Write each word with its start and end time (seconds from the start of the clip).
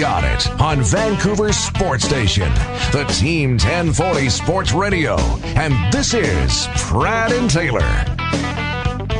got 0.00 0.24
it 0.24 0.50
on 0.58 0.82
Vancouver's 0.82 1.58
sports 1.58 2.06
station, 2.06 2.50
the 2.90 3.04
Team 3.10 3.50
1040 3.58 4.30
Sports 4.30 4.72
Radio. 4.72 5.16
And 5.56 5.92
this 5.92 6.14
is 6.14 6.68
Pratt 6.76 7.32
and 7.32 7.50
Taylor. 7.50 7.80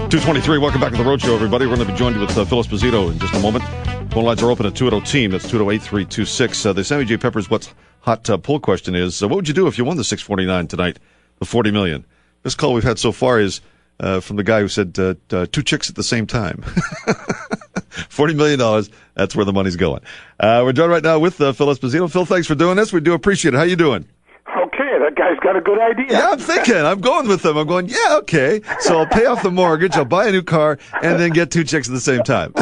223, 0.08 0.56
welcome 0.56 0.80
back 0.80 0.92
to 0.92 0.96
the 0.96 1.04
Road 1.04 1.20
Show, 1.20 1.34
everybody. 1.34 1.66
We're 1.66 1.76
going 1.76 1.86
to 1.86 1.92
be 1.92 1.98
joined 1.98 2.18
with 2.18 2.30
uh, 2.30 2.46
Phil 2.46 2.64
Esposito 2.64 3.12
in 3.12 3.18
just 3.18 3.34
a 3.34 3.40
moment. 3.40 3.62
Phone 4.10 4.24
lines 4.24 4.42
are 4.42 4.50
open 4.50 4.64
at 4.64 4.74
280 4.74 5.06
team. 5.06 5.30
That's 5.32 5.46
280-8326. 5.52 6.64
Uh, 6.64 6.72
the 6.72 6.82
Sammy 6.82 7.04
J. 7.04 7.18
Peppers 7.18 7.50
What's 7.50 7.74
Hot 8.00 8.30
uh, 8.30 8.38
poll 8.38 8.58
question 8.58 8.94
is, 8.94 9.22
uh, 9.22 9.28
what 9.28 9.36
would 9.36 9.48
you 9.48 9.52
do 9.52 9.66
if 9.66 9.76
you 9.76 9.84
won 9.84 9.98
the 9.98 10.04
649 10.04 10.66
tonight, 10.66 10.98
the 11.40 11.44
40 11.44 11.72
million? 11.72 12.06
This 12.42 12.54
call 12.54 12.72
we've 12.72 12.82
had 12.82 12.98
so 12.98 13.12
far 13.12 13.38
is 13.38 13.60
uh, 14.00 14.20
from 14.20 14.36
the 14.36 14.44
guy 14.44 14.62
who 14.62 14.68
said 14.68 14.98
uh, 14.98 15.14
uh, 15.30 15.44
two 15.52 15.62
chicks 15.62 15.90
at 15.90 15.96
the 15.96 16.02
same 16.02 16.26
time. 16.26 16.64
$40 17.90 18.36
million, 18.36 18.84
that's 19.14 19.34
where 19.36 19.44
the 19.44 19.52
money's 19.52 19.76
going. 19.76 20.00
Uh, 20.38 20.62
we're 20.64 20.72
joined 20.72 20.90
right 20.92 21.02
now 21.02 21.18
with 21.18 21.40
uh, 21.40 21.52
Phil 21.52 21.66
Esposito. 21.68 22.10
Phil, 22.10 22.24
thanks 22.24 22.46
for 22.46 22.54
doing 22.54 22.76
this. 22.76 22.92
We 22.92 23.00
do 23.00 23.12
appreciate 23.12 23.54
it. 23.54 23.56
How 23.56 23.64
you 23.64 23.76
doing? 23.76 24.08
Okay, 24.56 24.98
that 24.98 25.14
guy's 25.16 25.38
got 25.40 25.56
a 25.56 25.60
good 25.60 25.78
idea. 25.80 26.06
Yeah, 26.18 26.30
I'm 26.30 26.38
thinking. 26.38 26.74
I'm 26.76 27.00
going 27.00 27.28
with 27.28 27.42
them. 27.42 27.56
I'm 27.56 27.66
going, 27.66 27.88
yeah, 27.88 28.16
okay. 28.18 28.60
So 28.80 28.98
I'll 28.98 29.06
pay 29.06 29.26
off 29.26 29.42
the 29.42 29.50
mortgage, 29.50 29.94
I'll 29.96 30.04
buy 30.04 30.26
a 30.26 30.32
new 30.32 30.42
car, 30.42 30.78
and 31.02 31.20
then 31.20 31.30
get 31.30 31.50
two 31.50 31.64
chicks 31.64 31.88
at 31.88 31.92
the 31.92 32.00
same 32.00 32.22
time. 32.22 32.52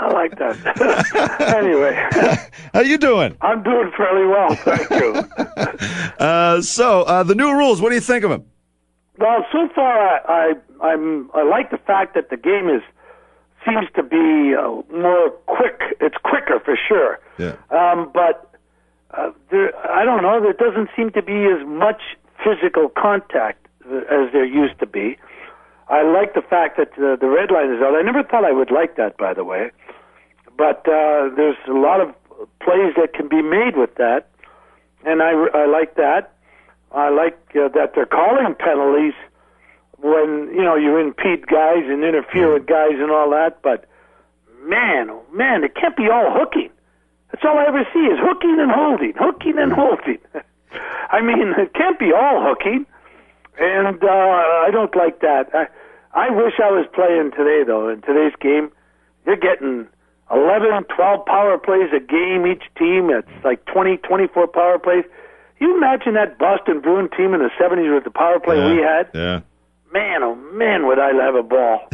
I 0.00 0.12
like 0.12 0.38
that. 0.38 1.40
anyway, 1.56 1.94
how 2.74 2.80
you 2.80 2.98
doing? 2.98 3.36
I'm 3.40 3.62
doing 3.62 3.90
fairly 3.96 4.26
well, 4.26 4.54
thank 4.54 4.90
you. 4.90 5.14
uh, 6.24 6.60
so 6.62 7.02
uh, 7.02 7.22
the 7.22 7.34
new 7.34 7.52
rules. 7.56 7.80
What 7.80 7.88
do 7.90 7.94
you 7.94 8.00
think 8.00 8.24
of 8.24 8.30
them? 8.30 8.44
Well, 9.18 9.44
so 9.52 9.68
far 9.74 9.98
I, 9.98 10.54
I 10.80 10.86
I'm 10.86 11.30
I 11.34 11.42
like 11.42 11.70
the 11.70 11.78
fact 11.78 12.14
that 12.14 12.30
the 12.30 12.36
game 12.36 12.68
is 12.68 12.82
seems 13.66 13.86
to 13.96 14.02
be 14.02 14.54
uh, 14.54 14.82
more 14.96 15.30
quick. 15.46 15.96
It's 16.00 16.16
quicker 16.22 16.60
for 16.64 16.76
sure. 16.76 17.18
Yeah. 17.38 17.56
Um, 17.70 18.10
but 18.14 18.54
uh, 19.10 19.30
there, 19.50 19.74
I 19.90 20.04
don't 20.04 20.22
know. 20.22 20.40
There 20.40 20.52
doesn't 20.52 20.90
seem 20.96 21.10
to 21.12 21.22
be 21.22 21.46
as 21.46 21.66
much 21.66 22.00
physical 22.44 22.88
contact 22.88 23.66
as 23.84 24.32
there 24.32 24.44
used 24.44 24.78
to 24.80 24.86
be. 24.86 25.18
I 25.88 26.02
like 26.02 26.34
the 26.34 26.42
fact 26.42 26.76
that 26.76 26.92
uh, 26.98 27.16
the 27.16 27.28
red 27.28 27.50
line 27.50 27.72
is 27.72 27.80
out. 27.82 27.94
I 27.94 28.02
never 28.02 28.22
thought 28.22 28.44
I 28.44 28.52
would 28.52 28.70
like 28.70 28.96
that, 28.96 29.16
by 29.16 29.32
the 29.32 29.44
way. 29.44 29.70
But 30.56 30.86
uh, 30.86 31.30
there's 31.34 31.56
a 31.66 31.72
lot 31.72 32.00
of 32.00 32.14
plays 32.60 32.94
that 32.96 33.14
can 33.14 33.28
be 33.28 33.40
made 33.40 33.76
with 33.76 33.94
that, 33.96 34.28
and 35.04 35.22
I, 35.22 35.32
I 35.54 35.66
like 35.66 35.94
that. 35.96 36.34
I 36.92 37.10
like 37.10 37.38
uh, 37.54 37.68
that 37.68 37.92
they're 37.94 38.06
calling 38.06 38.54
penalties 38.54 39.14
when 39.98 40.50
you 40.54 40.62
know 40.62 40.76
you 40.76 40.96
impede 40.96 41.46
guys 41.46 41.84
and 41.86 42.04
interfere 42.04 42.52
with 42.52 42.66
guys 42.66 42.94
and 42.96 43.10
all 43.10 43.30
that. 43.30 43.60
But 43.62 43.84
man, 44.62 45.10
oh 45.10 45.24
man, 45.32 45.64
it 45.64 45.74
can't 45.74 45.96
be 45.96 46.08
all 46.08 46.32
hooking. 46.32 46.70
That's 47.32 47.44
all 47.44 47.58
I 47.58 47.66
ever 47.66 47.86
see 47.92 48.00
is 48.00 48.18
hooking 48.20 48.56
and 48.58 48.70
holding, 48.70 49.12
hooking 49.16 49.58
and 49.58 49.72
holding. 49.72 50.18
I 51.10 51.20
mean, 51.20 51.54
it 51.58 51.74
can't 51.74 51.98
be 51.98 52.12
all 52.12 52.42
hooking, 52.42 52.86
and 53.58 54.02
uh, 54.02 54.06
I 54.06 54.70
don't 54.72 54.94
like 54.96 55.20
that. 55.20 55.50
I, 55.54 55.66
I 56.14 56.30
wish 56.30 56.54
I 56.62 56.70
was 56.70 56.86
playing 56.94 57.32
today, 57.32 57.64
though. 57.66 57.88
In 57.88 58.00
today's 58.02 58.34
game, 58.40 58.70
you're 59.26 59.36
getting 59.36 59.88
11, 60.30 60.84
12 60.84 61.26
power 61.26 61.58
plays 61.58 61.90
a 61.94 62.00
game 62.00 62.46
each 62.46 62.64
team. 62.78 63.10
It's 63.10 63.44
like 63.44 63.64
20, 63.66 63.98
24 63.98 64.46
power 64.48 64.78
plays. 64.78 65.04
You 65.60 65.76
imagine 65.76 66.14
that 66.14 66.38
Boston 66.38 66.80
Bruin 66.80 67.08
team 67.10 67.34
in 67.34 67.40
the 67.40 67.50
70s 67.60 67.94
with 67.94 68.04
the 68.04 68.10
power 68.10 68.38
play 68.38 68.56
yeah, 68.56 68.72
we 68.72 68.78
had? 68.78 69.10
Yeah. 69.14 69.40
Man, 69.92 70.22
oh 70.22 70.34
man, 70.34 70.86
would 70.86 70.98
I 70.98 71.12
have 71.14 71.34
a 71.34 71.42
ball. 71.42 71.88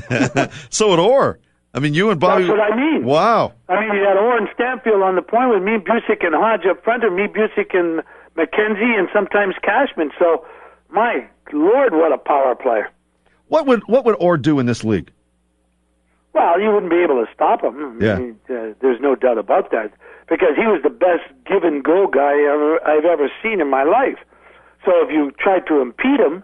so 0.70 0.90
would 0.90 0.98
Orr. 0.98 1.38
I 1.72 1.80
mean, 1.80 1.94
you 1.94 2.10
and 2.10 2.20
Bobby. 2.20 2.44
That's 2.44 2.56
what 2.56 2.60
I 2.60 2.76
mean. 2.76 3.04
Wow. 3.04 3.52
I 3.68 3.80
mean, 3.80 3.94
you 3.94 4.04
had 4.04 4.16
Orr 4.16 4.38
and 4.38 4.48
Stanfield 4.54 5.02
on 5.02 5.16
the 5.16 5.22
point 5.22 5.50
with 5.50 5.62
me, 5.62 5.78
Bucyk, 5.78 6.24
and 6.24 6.34
Hodge 6.34 6.66
up 6.66 6.84
front, 6.84 7.04
or 7.04 7.10
me, 7.10 7.26
Bucyk, 7.26 7.74
and 7.74 8.02
McKenzie, 8.36 8.98
and 8.98 9.08
sometimes 9.12 9.54
Cashman. 9.62 10.10
So, 10.18 10.46
my 10.90 11.26
Lord, 11.52 11.94
what 11.94 12.12
a 12.12 12.18
power 12.18 12.54
player. 12.54 12.90
What 13.48 13.66
would 13.66 13.82
what 13.86 14.04
would 14.04 14.16
Orr 14.20 14.36
do 14.36 14.58
in 14.58 14.66
this 14.66 14.84
league? 14.84 15.10
Well, 16.34 16.60
you 16.60 16.70
wouldn't 16.72 16.90
be 16.90 16.98
able 16.98 17.24
to 17.24 17.32
stop 17.32 17.62
him. 17.62 17.98
Yeah. 18.00 18.14
I 18.14 18.18
mean, 18.18 18.38
uh, 18.50 18.74
there's 18.82 19.00
no 19.00 19.14
doubt 19.14 19.38
about 19.38 19.70
that 19.70 19.92
because 20.28 20.56
he 20.56 20.66
was 20.66 20.82
the 20.82 20.90
best 20.90 21.22
give 21.46 21.62
and 21.62 21.82
go 21.82 22.08
guy 22.08 22.34
ever 22.34 22.84
I've 22.84 23.04
ever 23.04 23.30
seen 23.42 23.60
in 23.60 23.70
my 23.70 23.84
life. 23.84 24.18
So 24.84 24.92
if 25.02 25.10
you 25.10 25.30
tried 25.38 25.66
to 25.68 25.80
impede 25.80 26.20
him 26.20 26.42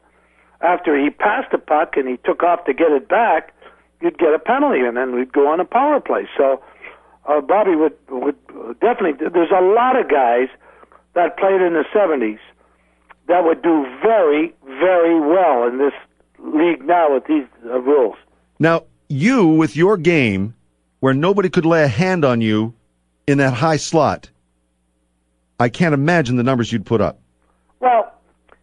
after 0.61 0.97
he 0.97 1.11
passed 1.11 1.51
the 1.51 1.59
puck 1.59 1.97
and 1.97 2.09
he 2.09 2.19
took 2.25 2.43
off 2.43 2.65
to 2.67 2.73
get 2.73 2.93
it 2.93 3.09
back, 3.09 3.53
you'd 4.01 4.19
get 4.19 4.33
a 4.33 4.39
penalty 4.39 4.81
and 4.81 4.97
then 4.97 5.15
we'd 5.15 5.33
go 5.33 5.49
on 5.49 5.59
a 5.59 5.65
power 5.65 6.01
play. 6.01 6.29
So 6.37 6.63
uh, 7.29 7.41
Bobby 7.41 7.75
would 7.75 7.97
would 8.09 8.39
definitely. 8.81 9.27
There's 9.29 9.51
a 9.51 9.63
lot 9.63 9.99
of 9.99 10.09
guys 10.09 10.49
that 11.15 11.37
played 11.37 11.61
in 11.61 11.75
the 11.75 11.85
70s 11.93 12.39
that 13.27 13.45
would 13.45 13.63
do 13.63 13.85
very 14.01 14.55
very 14.65 15.19
well 15.19 15.67
in 15.67 15.79
this 15.79 15.95
league 16.39 16.85
now 16.85 17.13
with 17.13 17.27
these 17.27 17.47
uh, 17.67 17.81
rules. 17.81 18.17
Now, 18.59 18.85
you 19.11 19.47
with 19.47 19.77
your 19.77 19.97
game, 19.97 20.55
where 21.01 21.15
nobody 21.15 21.49
could 21.49 21.67
lay 21.67 21.83
a 21.83 21.89
hand 21.89 22.25
on 22.25 22.41
you 22.41 22.75
in 23.27 23.39
that 23.39 23.53
high 23.53 23.77
slot, 23.77 24.31
I 25.59 25.69
can't 25.69 25.95
imagine 25.95 26.37
the 26.37 26.43
numbers 26.43 26.73
you'd 26.73 26.87
put 26.87 27.01
up. 27.01 27.19
Well, 27.81 28.13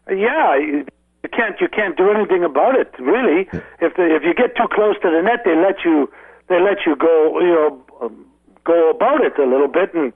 yeah, 0.09 0.57
you 0.57 0.85
can't 1.33 1.59
you 1.59 1.67
can't 1.67 1.97
do 1.97 2.11
anything 2.11 2.43
about 2.43 2.75
it 2.75 2.91
really. 2.99 3.47
If 3.81 3.95
the, 3.95 4.15
if 4.15 4.23
you 4.23 4.33
get 4.33 4.55
too 4.55 4.67
close 4.71 4.95
to 5.01 5.09
the 5.11 5.21
net, 5.21 5.41
they 5.45 5.55
let 5.55 5.83
you 5.83 6.09
they 6.49 6.59
let 6.61 6.85
you 6.85 6.95
go 6.95 7.39
you 7.39 7.53
know 7.53 7.83
um, 8.01 8.25
go 8.63 8.89
about 8.89 9.23
it 9.23 9.37
a 9.37 9.45
little 9.45 9.67
bit 9.67 9.93
and 9.93 10.13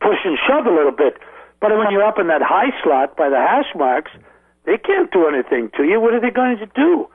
push 0.00 0.18
and 0.24 0.38
shove 0.46 0.66
a 0.66 0.74
little 0.74 0.92
bit. 0.92 1.16
But 1.60 1.76
when 1.76 1.90
you're 1.90 2.04
up 2.04 2.18
in 2.18 2.28
that 2.28 2.42
high 2.42 2.72
slot 2.82 3.16
by 3.16 3.28
the 3.28 3.36
hash 3.36 3.74
marks, 3.74 4.12
they 4.64 4.78
can't 4.78 5.10
do 5.10 5.26
anything 5.28 5.70
to 5.76 5.84
you. 5.84 6.00
What 6.00 6.14
are 6.14 6.20
they 6.20 6.30
going 6.30 6.58
to 6.58 6.66
do? 6.66 7.08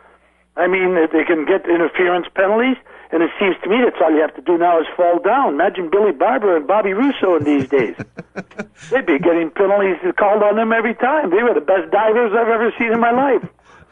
I 0.57 0.67
mean, 0.67 0.95
they 0.95 1.23
can 1.23 1.45
get 1.45 1.67
interference 1.67 2.27
penalties, 2.33 2.77
and 3.11 3.21
it 3.21 3.29
seems 3.39 3.55
to 3.63 3.69
me 3.69 3.83
that's 3.83 3.99
all 4.01 4.11
you 4.11 4.21
have 4.21 4.35
to 4.35 4.41
do 4.41 4.57
now 4.57 4.79
is 4.79 4.87
fall 4.95 5.19
down. 5.19 5.55
Imagine 5.55 5.89
Billy 5.89 6.11
Barber 6.11 6.55
and 6.55 6.65
Bobby 6.65 6.93
Russo 6.93 7.35
in 7.35 7.43
these 7.43 7.67
days. 7.67 7.95
They'd 8.89 9.05
be 9.05 9.19
getting 9.19 9.51
penalties 9.51 9.97
called 10.17 10.43
on 10.43 10.55
them 10.55 10.71
every 10.71 10.95
time. 10.95 11.29
They 11.29 11.43
were 11.43 11.53
the 11.53 11.65
best 11.65 11.91
divers 11.91 12.31
I've 12.31 12.47
ever 12.47 12.73
seen 12.79 12.93
in 12.93 12.99
my 12.99 13.11
life. 13.11 13.43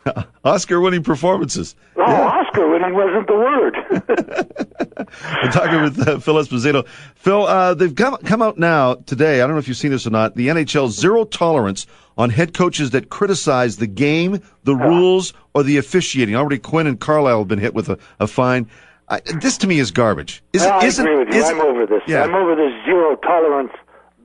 Oscar 0.44 0.82
winning 0.82 1.04
performances. 1.04 1.76
Oh, 1.96 2.02
yeah. 2.06 2.28
Oscar 2.28 2.70
winning 2.70 2.94
wasn't 2.94 3.28
the 3.28 3.36
word. 3.36 3.78
We're 5.44 5.52
talking 5.52 5.82
with 5.82 6.08
uh, 6.08 6.20
Phil 6.20 6.36
Esposito. 6.36 6.88
Phil, 7.16 7.44
uh, 7.44 7.74
they've 7.74 7.96
come, 7.96 8.18
come 8.18 8.42
out 8.42 8.58
now 8.58 8.96
today. 8.96 9.42
I 9.42 9.48
don't 9.48 9.52
know 9.52 9.60
if 9.60 9.68
you've 9.68 9.78
seen 9.78 9.92
this 9.92 10.06
or 10.06 10.10
not. 10.10 10.36
The 10.36 10.48
NHL 10.48 10.90
zero 10.90 11.24
tolerance 11.26 11.88
on 12.18 12.30
head 12.30 12.54
coaches 12.54 12.92
that 12.92 13.10
criticize 13.10 13.78
the 13.78 13.88
game, 13.88 14.42
the 14.64 14.76
rules, 14.76 15.34
or 15.54 15.64
the 15.64 15.78
officiating. 15.78 16.36
Already 16.36 16.60
Quinn 16.60 16.88
and 16.88 17.00
Carlyle 17.00 17.40
have 17.40 17.48
been 17.48 17.60
hit 17.60 17.74
with 17.74 17.90
a, 17.90 17.98
a 18.20 18.28
fine. 18.28 18.70
I, 19.10 19.22
this 19.42 19.58
to 19.60 19.68
me 19.68 19.80
is 19.80 19.92
garbage. 19.92 20.44
Is, 20.54 20.64
I 20.64 20.86
agree 20.86 21.18
with 21.18 21.34
you. 21.34 21.44
I'm 21.44 21.62
over 21.62 21.86
this. 21.86 22.02
Yeah. 22.08 22.24
I'm 22.24 22.36
over 22.36 22.56
this 22.56 22.72
zero 22.86 23.16
tolerance 23.18 23.72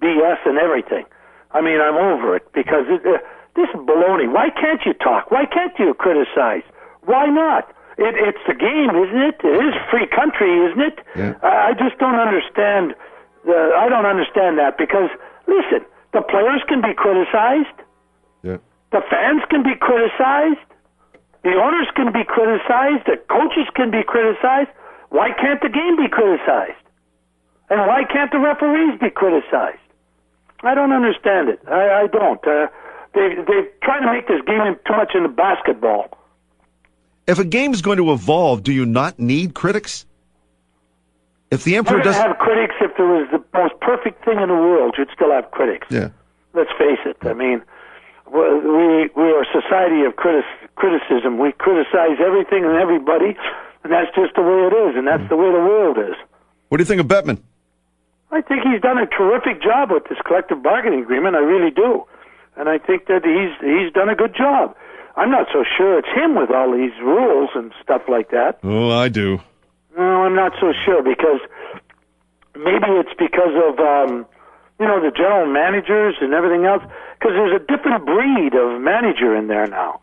BS 0.00 0.38
and 0.46 0.58
everything. 0.58 1.04
I 1.50 1.60
mean, 1.60 1.80
I'm 1.80 1.96
over 1.96 2.36
it 2.36 2.52
because 2.52 2.84
it, 2.88 3.04
uh, 3.06 3.18
this 3.58 3.66
is 3.74 3.82
baloney. 3.82 4.30
Why 4.30 4.54
can't 4.54 4.78
you 4.86 4.94
talk? 4.94 5.34
Why 5.34 5.44
can't 5.44 5.74
you 5.78 5.92
criticize? 5.94 6.62
Why 7.02 7.26
not? 7.26 7.66
It, 7.98 8.14
it's 8.14 8.38
the 8.46 8.54
game, 8.54 8.94
isn't 8.94 9.22
it? 9.26 9.42
It 9.42 9.58
is 9.58 9.74
free 9.90 10.06
country, 10.06 10.46
isn't 10.70 10.80
it? 10.80 10.98
Yeah. 11.18 11.34
I 11.42 11.74
just 11.74 11.98
don't 11.98 12.14
understand. 12.14 12.94
The, 13.42 13.58
I 13.74 13.90
don't 13.90 14.06
understand 14.06 14.62
that 14.62 14.78
because 14.78 15.10
listen, 15.50 15.82
the 16.14 16.22
players 16.22 16.62
can 16.70 16.80
be 16.80 16.94
criticized. 16.94 17.74
Yeah. 18.46 18.62
The 18.94 19.02
fans 19.10 19.42
can 19.50 19.66
be 19.66 19.74
criticized. 19.74 20.62
The 21.42 21.58
owners 21.58 21.90
can 21.98 22.12
be 22.14 22.22
criticized. 22.22 23.10
The 23.10 23.18
coaches 23.26 23.66
can 23.74 23.90
be 23.90 24.06
criticized. 24.06 24.70
Why 25.10 25.34
can't 25.34 25.58
the 25.58 25.68
game 25.68 25.98
be 25.98 26.06
criticized? 26.06 26.78
And 27.70 27.80
why 27.90 28.06
can't 28.06 28.30
the 28.30 28.38
referees 28.38 28.98
be 29.00 29.10
criticized? 29.10 29.82
I 30.62 30.74
don't 30.74 30.92
understand 30.92 31.48
it. 31.48 31.58
I, 31.66 32.02
I 32.02 32.06
don't. 32.06 32.42
Uh, 32.46 32.66
they 33.14 33.34
they 33.34 33.68
try 33.82 34.00
to 34.00 34.12
make 34.12 34.28
this 34.28 34.40
game 34.46 34.76
too 34.86 34.96
much 34.96 35.14
into 35.14 35.28
basketball. 35.28 36.16
If 37.26 37.38
a 37.38 37.44
game's 37.44 37.82
going 37.82 37.98
to 37.98 38.12
evolve, 38.12 38.62
do 38.62 38.72
you 38.72 38.86
not 38.86 39.18
need 39.18 39.54
critics? 39.54 40.06
If 41.50 41.64
the 41.64 41.76
emperor 41.76 42.02
doesn't, 42.02 42.20
have 42.20 42.38
critics 42.38 42.74
if 42.80 42.96
there 42.96 43.06
was 43.06 43.28
the 43.30 43.42
most 43.56 43.74
perfect 43.80 44.24
thing 44.24 44.38
in 44.38 44.48
the 44.48 44.54
world. 44.54 44.94
You'd 44.98 45.08
still 45.14 45.30
have 45.30 45.50
critics. 45.50 45.86
yeah, 45.90 46.10
Let's 46.52 46.70
face 46.78 47.00
it. 47.06 47.16
I 47.22 47.32
mean, 47.32 47.62
we 48.30 49.08
we 49.16 49.26
are 49.32 49.42
a 49.42 49.50
society 49.52 50.04
of 50.04 50.16
critic, 50.16 50.44
criticism. 50.76 51.38
We 51.38 51.52
criticize 51.52 52.20
everything 52.20 52.64
and 52.64 52.76
everybody, 52.76 53.36
and 53.84 53.92
that's 53.92 54.14
just 54.14 54.34
the 54.34 54.42
way 54.42 54.68
it 54.68 54.74
is, 54.88 54.96
and 54.96 55.06
that's 55.06 55.22
mm. 55.22 55.28
the 55.28 55.36
way 55.36 55.50
the 55.50 55.64
world 55.64 55.98
is. 55.98 56.16
what 56.68 56.78
do 56.78 56.82
you 56.82 56.86
think 56.86 57.00
of 57.00 57.08
Bettman? 57.08 57.40
I 58.30 58.42
think 58.42 58.62
he's 58.62 58.82
done 58.82 58.98
a 58.98 59.06
terrific 59.06 59.62
job 59.62 59.90
with 59.90 60.04
this 60.08 60.18
collective 60.26 60.62
bargaining 60.62 61.00
agreement. 61.00 61.34
I 61.34 61.40
really 61.40 61.70
do, 61.70 62.04
and 62.58 62.68
I 62.68 62.78
think 62.78 63.06
that 63.06 63.22
he's 63.24 63.54
he's 63.64 63.92
done 63.92 64.08
a 64.08 64.14
good 64.16 64.34
job. 64.36 64.74
I'm 65.16 65.30
not 65.30 65.46
so 65.52 65.64
sure 65.76 65.98
it's 65.98 66.08
him 66.14 66.34
with 66.36 66.50
all 66.50 66.70
these 66.72 66.92
rules 67.02 67.50
and 67.54 67.72
stuff 67.82 68.02
like 68.08 68.30
that. 68.30 68.58
Oh, 68.62 68.90
I 68.90 69.08
do. 69.08 69.40
No, 69.96 70.22
I'm 70.24 70.34
not 70.36 70.52
so 70.60 70.72
sure 70.84 71.02
because 71.02 71.40
maybe 72.54 72.86
it's 73.02 73.14
because 73.18 73.54
of 73.66 73.78
um, 73.80 74.26
you 74.78 74.86
know 74.86 75.00
the 75.00 75.10
general 75.10 75.46
managers 75.46 76.16
and 76.20 76.34
everything 76.34 76.64
else. 76.66 76.82
Because 77.18 77.32
there's 77.34 77.60
a 77.60 77.64
different 77.66 78.06
breed 78.06 78.54
of 78.54 78.80
manager 78.80 79.34
in 79.34 79.48
there 79.48 79.66
now. 79.66 80.00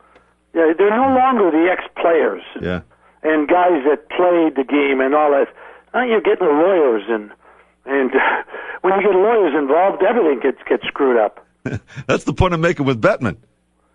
Yeah, 0.53 0.73
they're 0.77 0.89
no 0.95 1.15
longer 1.15 1.51
the 1.51 1.69
ex-players 1.71 2.43
Yeah. 2.61 2.81
and 3.23 3.47
guys 3.47 3.83
that 3.87 4.09
played 4.09 4.55
the 4.55 4.63
game 4.67 4.99
and 4.99 5.15
all 5.15 5.31
that. 5.31 5.47
Now 5.93 6.03
you're 6.03 6.19
getting 6.21 6.47
lawyers 6.47 7.03
and 7.07 7.31
and 7.85 8.11
when 8.81 8.93
you 8.99 9.01
get 9.07 9.15
lawyers 9.15 9.53
involved, 9.57 10.03
everything 10.03 10.39
gets 10.41 10.57
gets 10.67 10.83
screwed 10.87 11.17
up. 11.17 11.44
That's 12.07 12.23
the 12.23 12.33
point 12.33 12.53
I'm 12.53 12.61
making 12.61 12.85
with 12.85 13.01
Bettman. 13.01 13.37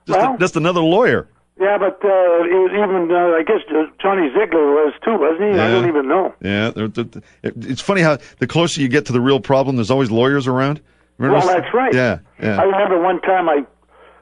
Just, 0.06 0.18
Well- 0.18 0.36
just 0.38 0.56
another 0.56 0.80
lawyer. 0.80 1.28
Yeah, 1.60 1.76
but 1.76 2.00
uh, 2.02 2.08
it 2.08 2.56
was 2.56 2.70
even 2.72 3.12
uh, 3.12 3.36
I 3.36 3.42
guess 3.42 3.60
uh, 3.68 3.84
Johnny 4.00 4.30
Ziegler 4.32 4.64
was 4.80 4.94
too, 5.04 5.18
wasn't 5.18 5.42
he? 5.52 5.60
I 5.60 5.68
Yeah. 5.68 5.70
don't 5.74 5.88
even 5.88 6.08
know. 6.08 6.34
Yeah. 6.40 6.70
they're- 6.70 6.88
they're- 6.88 7.22
it- 7.42 7.54
It's 7.68 7.82
funny 7.82 8.00
how 8.00 8.16
the 8.38 8.46
closer 8.46 8.80
you 8.80 8.88
get 8.88 9.04
to 9.06 9.12
the 9.12 9.20
real 9.20 9.40
problem, 9.40 9.76
there's 9.76 9.90
always 9.90 10.10
lawyers 10.10 10.46
around. 10.48 10.80
Remember 11.18 11.44
Well, 11.46 11.54
that's 11.60 11.74
right. 11.74 11.92
Yeah. 11.92 12.20
Yeah. 12.42 12.58
I 12.58 12.64
remember 12.64 12.98
one 13.02 13.20
time 13.20 13.46
I, 13.50 13.66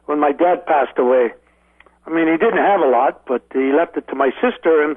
when 0.07 0.19
my 0.19 0.33
dad 0.33 0.67
passed 0.67 0.99
away. 0.99 1.33
I 2.07 2.11
mean, 2.11 2.27
he 2.27 2.37
didn't 2.39 2.59
have 2.59 2.81
a 2.81 2.89
lot, 2.89 3.25
but 3.27 3.43
he 3.53 3.71
left 3.73 3.97
it 3.97 4.09
to 4.09 4.17
my 4.17 4.31
sister, 4.41 4.83
and 4.83 4.97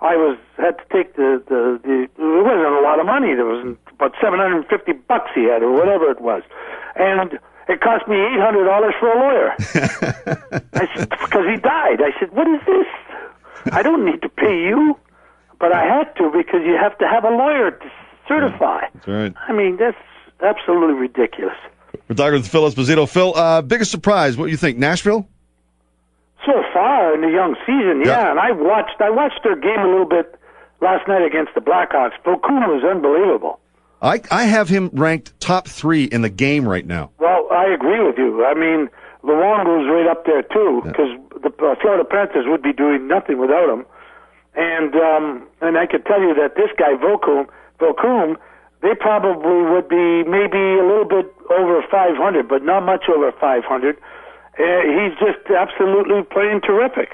I 0.00 0.16
was 0.16 0.38
had 0.56 0.78
to 0.78 0.84
take 0.90 1.14
the 1.16 1.42
the 1.46 1.78
the. 1.84 2.02
It 2.04 2.10
wasn't 2.18 2.72
a 2.72 2.80
lot 2.80 3.00
of 3.00 3.06
money. 3.06 3.34
There 3.34 3.44
was 3.44 3.76
about 3.90 4.14
seven 4.22 4.38
hundred 4.38 4.56
and 4.58 4.66
fifty 4.68 4.92
bucks 4.92 5.30
he 5.34 5.44
had, 5.44 5.62
or 5.62 5.72
whatever 5.72 6.10
it 6.10 6.20
was, 6.22 6.42
and 6.96 7.38
it 7.68 7.80
cost 7.80 8.06
me 8.08 8.16
eight 8.16 8.40
hundred 8.40 8.64
dollars 8.64 8.94
for 9.00 9.08
a 9.10 9.18
lawyer. 9.18 9.50
I 10.74 10.88
said 10.96 11.08
because 11.10 11.46
he 11.48 11.56
died. 11.56 12.00
I 12.02 12.12
said, 12.18 12.30
"What 12.32 12.46
is 12.48 12.60
this? 12.66 12.86
I 13.72 13.82
don't 13.82 14.04
need 14.04 14.22
to 14.22 14.28
pay 14.28 14.58
you, 14.66 14.96
but 15.60 15.72
I 15.72 15.84
had 15.84 16.14
to 16.16 16.30
because 16.36 16.60
you 16.64 16.74
have 16.80 16.96
to 16.98 17.06
have 17.08 17.24
a 17.24 17.30
lawyer 17.30 17.70
to 17.72 17.90
certify." 18.28 18.82
That's 18.94 19.06
right. 19.08 19.34
I 19.48 19.52
mean, 19.52 19.76
that's 19.76 19.96
absolutely 20.42 20.94
ridiculous. 20.94 21.56
We're 22.08 22.16
talking 22.16 22.34
with 22.40 22.48
Phil 22.48 22.68
Esposito. 22.68 23.08
Phil, 23.08 23.34
uh, 23.36 23.62
biggest 23.62 23.90
surprise, 23.90 24.36
what 24.36 24.46
do 24.46 24.50
you 24.50 24.56
think? 24.56 24.78
Nashville? 24.78 25.28
So 26.44 26.52
far 26.72 27.14
in 27.14 27.20
the 27.20 27.28
young 27.30 27.54
season, 27.64 28.02
yeah, 28.04 28.22
Yeah. 28.24 28.30
and 28.32 28.40
I 28.40 28.50
watched 28.50 29.00
I 29.00 29.10
watched 29.10 29.40
their 29.44 29.54
game 29.56 29.78
a 29.78 29.86
little 29.88 30.06
bit 30.08 30.34
last 30.80 31.06
night 31.06 31.22
against 31.24 31.54
the 31.54 31.60
Blackhawks. 31.60 32.12
Vokoun 32.24 32.66
was 32.66 32.82
unbelievable. 32.82 33.60
I, 34.02 34.20
I 34.32 34.44
have 34.44 34.68
him 34.68 34.90
ranked 34.92 35.38
top 35.38 35.68
three 35.68 36.04
in 36.04 36.22
the 36.22 36.28
game 36.28 36.68
right 36.68 36.84
now. 36.84 37.12
Well, 37.18 37.46
I 37.52 37.66
agree 37.72 38.04
with 38.04 38.18
you. 38.18 38.44
I 38.44 38.54
mean, 38.54 38.90
Luongo's 39.22 39.86
right 39.88 40.10
up 40.10 40.26
there 40.26 40.42
too, 40.42 40.82
because 40.84 41.16
the 41.40 41.48
uh, 41.64 41.76
Florida 41.80 42.04
Panthers 42.04 42.46
would 42.48 42.62
be 42.62 42.72
doing 42.72 43.06
nothing 43.06 43.38
without 43.38 43.70
him. 43.70 43.86
And 44.54 44.94
um, 44.96 45.46
and 45.60 45.78
I 45.78 45.86
could 45.86 46.04
tell 46.04 46.20
you 46.20 46.34
that 46.34 46.56
this 46.56 46.68
guy 46.76 46.94
Vokoun, 46.98 47.46
Vokoun, 47.78 48.36
they 48.82 48.94
probably 48.98 49.70
would 49.70 49.88
be 49.88 50.24
maybe 50.28 50.58
a 50.58 50.84
little 50.84 51.06
bit 51.06 51.32
over 51.48 51.80
500, 51.88 52.48
but 52.48 52.62
not 52.64 52.84
much 52.84 53.04
over 53.08 53.30
500. 53.32 53.96
Uh, 53.96 54.02
he's 54.58 55.18
just 55.18 55.48
absolutely 55.48 56.22
playing 56.24 56.60
terrific. 56.60 57.10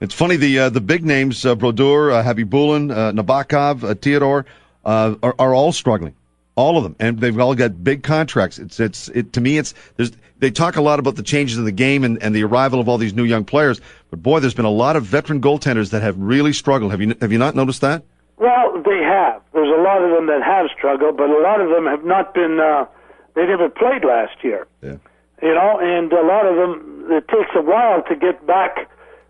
It's 0.00 0.14
funny 0.14 0.36
the 0.36 0.58
uh, 0.58 0.68
the 0.68 0.80
big 0.80 1.04
names 1.04 1.44
uh, 1.44 1.54
Brodeur, 1.54 2.10
uh, 2.12 2.22
Khabibulin, 2.22 2.92
uh, 2.92 3.12
Nabokov, 3.12 3.82
uh, 3.82 3.94
Theodore 3.94 4.44
uh, 4.84 5.14
are, 5.22 5.34
are 5.38 5.54
all 5.54 5.72
struggling, 5.72 6.14
all 6.54 6.76
of 6.76 6.82
them, 6.82 6.96
and 6.98 7.18
they've 7.20 7.38
all 7.38 7.54
got 7.54 7.82
big 7.84 8.02
contracts. 8.02 8.58
It's 8.58 8.80
it's 8.80 9.08
it 9.10 9.32
to 9.34 9.40
me 9.40 9.58
it's 9.58 9.74
there's 9.96 10.12
they 10.38 10.50
talk 10.50 10.76
a 10.76 10.80
lot 10.82 10.98
about 10.98 11.16
the 11.16 11.22
changes 11.22 11.58
in 11.58 11.64
the 11.66 11.72
game 11.72 12.02
and, 12.02 12.22
and 12.22 12.34
the 12.34 12.42
arrival 12.44 12.80
of 12.80 12.88
all 12.88 12.96
these 12.96 13.12
new 13.12 13.24
young 13.24 13.44
players, 13.44 13.80
but 14.08 14.22
boy, 14.22 14.40
there's 14.40 14.54
been 14.54 14.64
a 14.64 14.70
lot 14.70 14.96
of 14.96 15.04
veteran 15.04 15.40
goaltenders 15.40 15.90
that 15.90 16.00
have 16.02 16.16
really 16.18 16.52
struggled. 16.54 16.90
Have 16.92 17.00
you 17.02 17.14
have 17.20 17.30
you 17.32 17.38
not 17.38 17.54
noticed 17.54 17.82
that? 17.82 18.02
Well, 18.38 18.82
they 18.82 19.02
have. 19.02 19.42
There's 19.52 19.68
a 19.68 19.82
lot 19.82 20.02
of 20.02 20.10
them 20.12 20.26
that 20.28 20.42
have 20.42 20.68
struggled, 20.76 21.16
but 21.18 21.28
a 21.28 21.40
lot 21.42 21.60
of 21.60 21.68
them 21.68 21.84
have 21.86 22.04
not 22.04 22.32
been. 22.32 22.58
Uh, 22.58 22.86
they 23.34 23.44
never 23.46 23.68
played 23.68 24.02
last 24.04 24.42
year, 24.42 24.66
Yeah. 24.82 24.96
you 25.42 25.54
know, 25.54 25.78
and 25.78 26.10
a 26.12 26.22
lot 26.22 26.46
of 26.46 26.56
them. 26.56 26.86
It 27.10 27.28
takes 27.28 27.50
a 27.54 27.60
while 27.62 28.02
to 28.04 28.16
get 28.16 28.46
back 28.46 28.88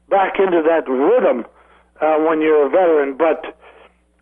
back 0.08 0.38
into 0.38 0.62
that 0.62 0.88
rhythm 0.88 1.44
uh, 2.00 2.16
when 2.18 2.40
you're 2.40 2.66
a 2.66 2.70
veteran. 2.70 3.16
But 3.16 3.56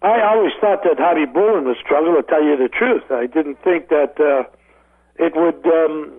I 0.03 0.23
always 0.23 0.53
thought 0.61 0.85
that 0.85 0.99
Khabibulin 0.99 1.65
would 1.67 1.77
struggle. 1.83 2.15
To 2.15 2.23
tell 2.23 2.43
you 2.43 2.56
the 2.56 2.69
truth, 2.69 3.11
I 3.11 3.27
didn't 3.27 3.59
think 3.62 3.89
that 3.89 4.15
uh, 4.21 4.45
it 5.17 5.35
would. 5.35 5.67
Um, 5.67 6.12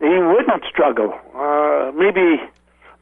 he 0.00 0.10
wouldn't 0.10 0.64
struggle. 0.66 1.14
Uh, 1.30 1.92
maybe, 1.94 2.42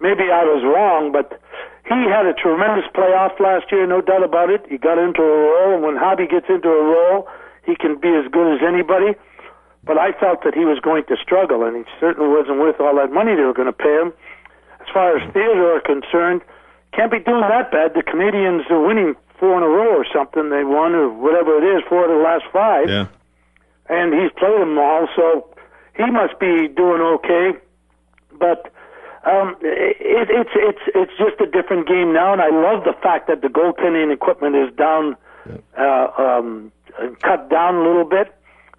maybe 0.05 0.29
I 0.29 0.45
was 0.45 0.61
wrong, 0.61 1.13
but 1.13 1.41
he 1.89 1.97
had 2.13 2.29
a 2.29 2.37
tremendous 2.37 2.85
playoff 2.93 3.41
last 3.41 3.73
year, 3.73 3.87
no 3.87 4.03
doubt 4.03 4.23
about 4.23 4.51
it. 4.51 4.67
He 4.69 4.77
got 4.77 4.99
into 5.01 5.23
a 5.25 5.37
roll, 5.49 5.75
and 5.75 5.83
when 5.83 5.97
Hobby 5.97 6.29
gets 6.29 6.45
into 6.53 6.69
a 6.69 6.85
roll, 6.85 7.27
he 7.65 7.75
can 7.75 7.97
be 7.97 8.13
as 8.13 8.29
good 8.31 8.53
as 8.53 8.61
anybody. 8.61 9.17
But 9.83 9.97
I 9.97 10.13
felt 10.13 10.45
that 10.45 10.53
he 10.53 10.69
was 10.69 10.79
going 10.79 11.09
to 11.09 11.17
struggle, 11.17 11.65
and 11.65 11.75
he 11.75 11.85
certainly 11.99 12.29
wasn't 12.29 12.61
worth 12.61 12.79
all 12.81 12.95
that 13.01 13.11
money 13.11 13.35
they 13.35 13.49
were 13.49 13.57
going 13.57 13.73
to 13.73 13.73
pay 13.73 13.97
him. 13.97 14.13
As 14.85 14.89
far 14.93 15.17
as 15.17 15.25
Theodore 15.33 15.81
are 15.81 15.81
concerned, 15.81 16.43
can't 16.93 17.11
be 17.11 17.19
doing 17.19 17.41
that 17.41 17.73
bad. 17.73 17.97
The 17.97 18.05
Canadiens 18.05 18.69
are 18.71 18.85
winning 18.85 19.17
four 19.41 19.57
in 19.57 19.63
a 19.65 19.69
row 19.69 19.97
or 19.97 20.07
something. 20.15 20.51
They 20.51 20.63
won, 20.65 20.95
or 20.95 21.09
whatever 21.09 21.57
it 21.59 21.65
is, 21.77 21.83
four 21.89 22.05
of 22.05 22.11
the 22.11 22.23
last 22.23 22.45
five 22.53 22.89
Yeah. 22.89 23.07
and 23.89 24.13
he's 24.15 24.31
played 24.39 24.61
them 24.61 24.79
all, 24.79 25.09
so 25.17 25.49
he 25.97 26.07
must 26.11 26.39
be 26.39 26.69
doing 26.69 27.01
okay. 27.19 27.59
But 28.39 28.71
um, 29.25 29.57
it, 29.61 30.29
it's 30.31 30.51
it's 30.55 30.85
it's 30.95 31.13
just 31.19 31.41
a 31.41 31.47
different 31.51 31.89
game 31.89 32.13
now, 32.13 32.33
and 32.33 32.41
I 32.41 32.49
love 32.51 32.85
the 32.85 32.95
fact 33.03 33.27
that 33.29 33.43
the 33.43 33.49
goaltending 33.49 34.13
equipment 34.13 34.57
is 34.57 34.75
down, 34.77 35.17
uh, 35.77 36.09
um, 36.17 36.73
cut 37.23 37.51
down 37.51 37.75
a 37.77 37.83
little 37.83 38.05
bit. 38.05 38.33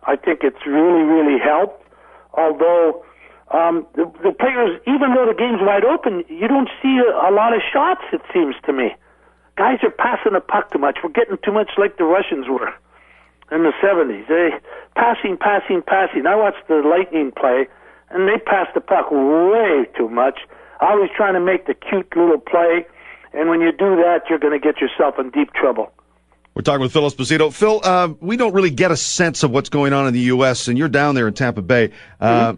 I 0.04 0.16
think 0.16 0.40
it's 0.44 0.66
really 0.66 1.04
really 1.04 1.38
helped. 1.40 1.86
Although 2.34 3.04
um, 3.52 3.86
the, 3.94 4.06
the 4.24 4.32
players, 4.32 4.80
even 4.88 5.14
though 5.14 5.28
the 5.28 5.36
game's 5.38 5.62
wide 5.62 5.84
open, 5.86 6.24
you 6.30 6.48
don't 6.48 6.70
see 6.82 6.98
a, 7.06 7.30
a 7.30 7.32
lot 7.32 7.54
of 7.54 7.62
shots. 7.72 8.02
It 8.14 8.22
seems 8.34 8.56
to 8.66 8.74
me, 8.74 8.96
guys 9.62 9.78
are 9.84 9.92
passing 9.92 10.34
the 10.34 10.40
puck 10.42 10.72
too 10.72 10.80
much. 10.80 10.98
We're 11.04 11.12
getting 11.12 11.38
too 11.46 11.52
much 11.52 11.70
like 11.78 11.98
the 11.98 12.04
Russians 12.06 12.48
were 12.50 12.74
in 13.56 13.62
the 13.62 13.74
70s. 13.84 14.28
They 14.28 14.50
passing, 14.96 15.38
passing, 15.38 15.84
passing. 15.86 16.26
I 16.26 16.36
watched 16.36 16.68
the 16.68 16.82
Lightning 16.82 17.32
play, 17.32 17.68
and 18.10 18.28
they 18.28 18.40
passed 18.44 18.74
the 18.74 18.82
puck 18.82 19.12
way 19.12 19.86
too 19.96 20.10
much. 20.10 20.40
Always 20.80 21.12
trying 21.16 21.36
to 21.36 21.40
make 21.40 21.68
the 21.68 21.76
cute 21.76 22.10
little 22.16 22.40
play, 22.40 22.88
and 23.34 23.50
when 23.50 23.62
you 23.62 23.72
do 23.72 23.96
that, 23.98 24.22
you're 24.30 24.40
going 24.40 24.60
to 24.60 24.64
get 24.68 24.82
yourself 24.82 25.20
in 25.20 25.30
deep 25.30 25.54
trouble. 25.54 25.92
We're 26.56 26.64
talking 26.64 26.82
with 26.82 26.92
Phil 26.92 27.04
Esposito. 27.10 27.54
Phil, 27.54 27.80
uh, 27.84 28.10
we 28.20 28.36
don't 28.38 28.54
really 28.54 28.72
get 28.72 28.90
a 28.92 28.98
sense 28.98 29.44
of 29.44 29.52
what's 29.52 29.70
going 29.70 29.94
on 29.94 30.08
in 30.08 30.14
the 30.14 30.26
U.S., 30.36 30.68
and 30.68 30.78
you're 30.78 30.90
down 30.90 31.14
there 31.16 31.28
in 31.28 31.34
Tampa 31.36 31.62
Bay. 31.62 31.92
Uh, 32.20 32.56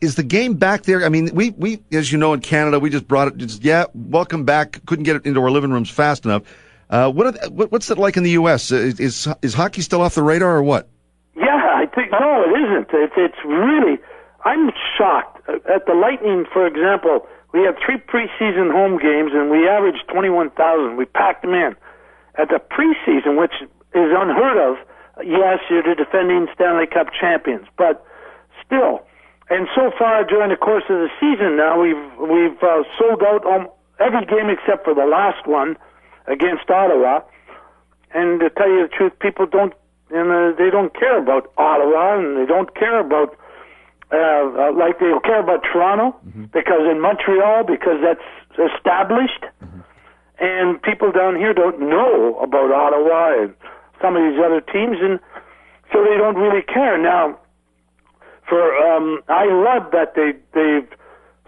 Is 0.00 0.16
the 0.16 0.22
game 0.22 0.54
back 0.54 0.82
there? 0.82 1.04
I 1.04 1.08
mean, 1.08 1.30
we, 1.34 1.50
we, 1.50 1.82
as 1.92 2.12
you 2.12 2.18
know, 2.18 2.32
in 2.32 2.40
Canada, 2.40 2.78
we 2.78 2.90
just 2.90 3.08
brought 3.08 3.28
it. 3.28 3.36
Just, 3.36 3.62
yeah, 3.64 3.86
welcome 3.94 4.44
back. 4.44 4.84
Couldn't 4.86 5.04
get 5.04 5.16
it 5.16 5.26
into 5.26 5.40
our 5.40 5.50
living 5.50 5.70
rooms 5.70 5.90
fast 5.90 6.24
enough. 6.24 6.42
Uh, 6.90 7.10
what, 7.10 7.40
the, 7.40 7.50
what 7.50 7.72
what's 7.72 7.90
it 7.90 7.98
like 7.98 8.16
in 8.16 8.22
the 8.22 8.30
U.S.? 8.32 8.70
Is, 8.70 9.00
is 9.00 9.28
is 9.42 9.54
hockey 9.54 9.80
still 9.80 10.02
off 10.02 10.14
the 10.14 10.22
radar 10.22 10.56
or 10.56 10.62
what? 10.62 10.88
Yeah, 11.34 11.56
I 11.56 11.86
think 11.86 12.12
no, 12.12 12.44
it 12.44 12.60
isn't. 12.60 12.88
It's 12.92 13.14
it's 13.16 13.44
really. 13.44 13.98
I'm 14.44 14.70
shocked 14.96 15.48
at 15.48 15.86
the 15.86 15.94
Lightning. 15.94 16.44
For 16.52 16.66
example, 16.66 17.26
we 17.52 17.62
had 17.62 17.76
three 17.84 17.96
preseason 17.96 18.70
home 18.70 18.98
games, 18.98 19.32
and 19.32 19.50
we 19.50 19.66
averaged 19.66 20.04
twenty-one 20.12 20.50
thousand. 20.50 20.96
We 20.96 21.06
packed 21.06 21.42
them 21.42 21.54
in. 21.54 21.74
At 22.36 22.48
the 22.48 22.60
preseason, 22.60 23.40
which 23.40 23.54
is 23.62 24.10
unheard 24.12 24.58
of. 24.58 24.76
Yes, 25.24 25.60
you're 25.70 25.82
the 25.82 25.94
defending 25.94 26.48
Stanley 26.54 26.86
Cup 26.86 27.08
champions, 27.18 27.66
but 27.78 28.04
still. 28.66 29.06
And 29.50 29.68
so 29.74 29.90
far 29.98 30.24
during 30.24 30.50
the 30.50 30.56
course 30.56 30.84
of 30.88 30.96
the 30.96 31.08
season, 31.20 31.56
now 31.56 31.80
we've 31.80 32.06
we've 32.18 32.62
uh, 32.62 32.82
sold 32.98 33.22
out 33.22 33.44
um, 33.46 33.68
every 34.00 34.24
game 34.26 34.48
except 34.48 34.84
for 34.84 34.94
the 34.94 35.04
last 35.04 35.46
one 35.46 35.76
against 36.26 36.70
Ottawa. 36.70 37.20
And 38.14 38.40
to 38.40 38.48
tell 38.50 38.68
you 38.68 38.88
the 38.88 38.92
truth, 38.96 39.12
people 39.20 39.46
don't, 39.46 39.74
and 40.10 40.30
uh, 40.30 40.56
they 40.56 40.70
don't 40.70 40.94
care 40.94 41.18
about 41.18 41.52
Ottawa, 41.58 42.18
and 42.18 42.36
they 42.38 42.46
don't 42.46 42.74
care 42.74 43.00
about, 43.00 43.36
uh, 44.12 44.16
uh, 44.16 44.72
like 44.72 44.98
they 45.00 45.10
care 45.24 45.40
about 45.40 45.60
Toronto, 45.64 46.16
because 46.52 46.86
in 46.90 47.00
Montreal, 47.00 47.64
because 47.64 47.98
that's 48.00 48.24
established, 48.72 49.44
and 50.38 50.80
people 50.80 51.10
down 51.12 51.36
here 51.36 51.52
don't 51.52 51.80
know 51.80 52.38
about 52.40 52.70
Ottawa 52.72 53.42
and 53.42 53.54
some 54.00 54.16
of 54.16 54.22
these 54.22 54.40
other 54.40 54.60
teams, 54.60 54.96
and 55.00 55.18
so 55.92 56.02
they 56.02 56.16
don't 56.16 56.36
really 56.36 56.62
care. 56.62 56.96
Now, 56.96 57.38
for 58.48 58.76
um, 58.76 59.20
I 59.28 59.46
love 59.46 59.90
that 59.92 60.14
they 60.14 60.32
they've 60.52 60.88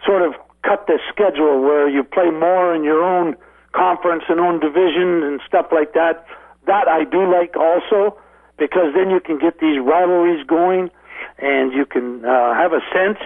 sort 0.05 0.23
of 0.23 0.35
cut 0.63 0.87
the 0.87 0.99
schedule 1.13 1.61
where 1.63 1.89
you 1.89 2.03
play 2.03 2.31
more 2.31 2.75
in 2.75 2.85
your 2.85 3.03
own 3.03 3.37
conference 3.73 4.25
and 4.29 4.41
own 4.41 4.61
division 4.61 5.23
and 5.23 5.41
stuff 5.47 5.67
like 5.73 5.93
that. 5.95 6.27
That 6.67 6.89
I 6.89 7.05
do 7.05 7.31
like 7.31 7.57
also 7.57 8.19
because 8.59 8.95
then 8.95 9.11
you 9.11 9.21
can 9.21 9.39
get 9.39 9.61
these 9.61 9.79
rivalries 9.79 10.45
going 10.47 10.91
and 11.39 11.73
you 11.73 11.85
can 11.87 12.25
uh, 12.25 12.55
have 12.55 12.73
a 12.73 12.81
sense 12.93 13.19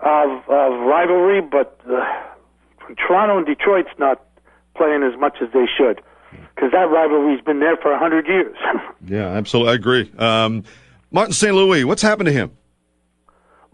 of 0.00 0.28
of 0.48 0.80
rivalry. 0.86 1.40
But 1.40 1.80
uh, 1.88 2.04
Toronto 3.06 3.38
and 3.38 3.46
Detroit's 3.46 3.96
not 3.98 4.22
playing 4.76 5.02
as 5.02 5.18
much 5.18 5.38
as 5.40 5.48
they 5.52 5.66
should. 5.78 6.02
because 6.54 6.72
that 6.72 6.90
rivalry's 6.90 7.40
been 7.40 7.60
there 7.60 7.76
for 7.76 7.92
a 7.92 7.98
hundred 7.98 8.26
years. 8.26 8.56
yeah, 9.06 9.28
absolutely, 9.28 9.72
I 9.72 9.74
agree. 9.74 10.12
Um, 10.18 10.64
Martin 11.10 11.32
St. 11.32 11.54
Louis, 11.54 11.84
what's 11.84 12.02
happened 12.02 12.26
to 12.26 12.32
him? 12.32 12.50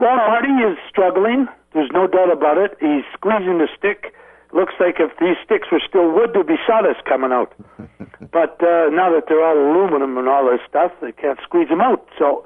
Well, 0.00 0.16
Hardy 0.16 0.57
is 0.64 0.78
struggling. 0.88 1.47
There's 1.75 1.90
no 1.92 2.07
doubt 2.07 2.33
about 2.33 2.57
it. 2.57 2.73
He's 2.80 3.04
squeezing 3.12 3.59
the 3.59 3.69
stick. 3.76 4.14
Looks 4.52 4.73
like 4.80 4.97
if 4.99 5.12
these 5.21 5.37
sticks 5.45 5.69
were 5.71 5.83
still 5.87 6.11
wood, 6.11 6.30
there'd 6.33 6.49
be 6.49 6.59
sawdust 6.66 7.04
coming 7.04 7.30
out. 7.30 7.52
but 8.33 8.57
uh, 8.64 8.88
now 8.88 9.12
that 9.12 9.28
they're 9.28 9.45
all 9.45 9.54
aluminum 9.54 10.16
and 10.16 10.26
all 10.26 10.49
this 10.50 10.64
stuff, 10.66 10.90
they 11.02 11.12
can't 11.12 11.38
squeeze 11.45 11.69
them 11.69 11.83
out. 11.83 12.09
So, 12.19 12.45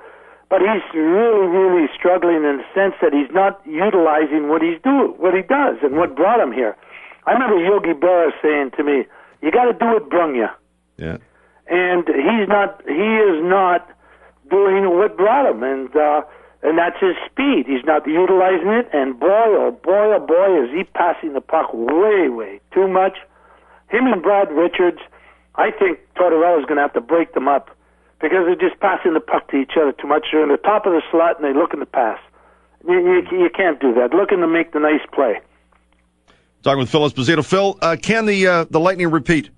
but 0.51 0.61
he's 0.61 0.83
really, 0.93 1.47
really 1.47 1.87
struggling 1.97 2.43
in 2.43 2.59
the 2.59 2.67
sense 2.75 2.99
that 3.01 3.15
he's 3.15 3.31
not 3.31 3.63
utilizing 3.65 4.51
what 4.51 4.61
he's 4.61 4.83
do, 4.83 5.15
what 5.17 5.33
he 5.33 5.43
does, 5.43 5.79
and 5.81 5.97
what 5.97 6.17
brought 6.17 6.41
him 6.41 6.53
here. 6.53 6.77
I 7.25 7.33
remember 7.33 7.57
Yogi 7.57 7.95
Berra 7.95 8.33
saying 8.43 8.73
to 8.77 8.83
me, 8.83 9.07
"You 9.41 9.51
got 9.53 9.71
to 9.71 9.73
do 9.73 9.87
what 9.95 10.11
brung 10.11 10.35
you." 10.35 10.51
Yeah. 10.99 11.19
And 11.71 12.05
he's 12.05 12.49
not. 12.51 12.83
He 12.85 13.09
is 13.31 13.41
not 13.47 13.89
doing 14.51 14.91
what 14.91 15.17
brought 15.17 15.47
him, 15.49 15.63
and. 15.63 15.95
uh 15.95 16.23
and 16.65 16.79
that's 16.79 16.99
his 16.99 17.15
speed. 17.31 17.67
He's 17.67 17.85
not 17.85 18.07
utilizing 18.07 18.69
it, 18.69 18.89
and 18.93 19.21
boy, 19.21 19.29
oh 19.29 19.79
boy, 19.85 20.17
oh 20.17 20.21
boy, 20.27 20.65
is 20.65 20.71
he 20.75 20.85
passing 20.85 21.35
the 21.35 21.41
puck 21.41 21.71
way, 21.73 22.29
way 22.29 22.61
too 22.73 22.89
much. 22.89 23.19
Him 23.91 24.07
and 24.07 24.23
Brad 24.23 24.51
Richards, 24.51 24.99
I 25.55 25.71
think 25.71 26.01
Tortorella's 26.17 26.65
going 26.65 26.77
to 26.77 26.83
have 26.83 26.95
to 26.95 27.03
break 27.03 27.35
them 27.35 27.47
up 27.47 27.71
because 28.21 28.47
they're 28.47 28.69
just 28.69 28.81
passing 28.81 29.13
the 29.13 29.21
puck 29.21 29.49
to 29.51 29.57
each 29.59 29.73
other 29.81 29.93
too 29.93 30.09
much. 30.09 30.27
They're 30.33 30.43
in 30.43 30.49
the 30.49 30.57
top 30.57 30.87
of 30.87 30.93
the 30.93 31.03
slot 31.11 31.37
and 31.39 31.45
they 31.45 31.57
look 31.57 31.75
in 31.75 31.81
the 31.81 31.87
pass. 31.87 32.19
You, 32.89 32.99
you, 32.99 33.39
you 33.39 33.51
can't 33.55 33.79
do 33.79 33.93
that. 33.95 34.15
Looking 34.15 34.41
to 34.41 34.49
make 34.49 34.73
the 34.73 34.81
nice 34.81 35.05
play. 35.13 35.41
Talking 36.63 36.81
with 36.81 36.91
Phil 36.91 37.09
Esposito. 37.09 37.45
Phil, 37.45 37.79
uh, 37.83 37.97
can 38.01 38.25
the 38.25 38.47
uh, 38.47 38.65
the 38.71 38.81
Lightning 38.81 39.11
repeat? 39.11 39.51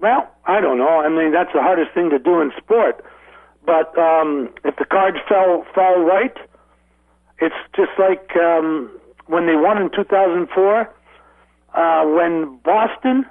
Well, 0.00 0.28
I 0.44 0.60
don't 0.60 0.78
know. 0.78 1.00
I 1.00 1.08
mean, 1.08 1.32
that's 1.32 1.52
the 1.54 1.62
hardest 1.62 1.92
thing 1.94 2.10
to 2.10 2.18
do 2.18 2.40
in 2.40 2.52
sport. 2.58 3.04
But 3.66 3.98
um, 3.98 4.48
if 4.64 4.76
the 4.76 4.84
cards 4.84 5.18
fell 5.28 5.66
fall 5.74 6.00
right, 6.04 6.36
it's 7.40 7.54
just 7.74 7.90
like 7.98 8.30
um, 8.36 8.88
when 9.26 9.46
they 9.46 9.56
won 9.56 9.82
in 9.82 9.90
2004, 9.90 10.46
uh, 11.74 12.04
when 12.06 12.56
Boston 12.64 13.26